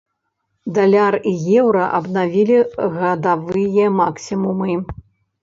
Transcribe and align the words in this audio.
Даляр 0.77 1.17
і 1.31 1.33
еўра 1.63 1.83
абнавілі 1.97 2.57
гадавыя 2.97 3.85
максімумы. 4.01 4.73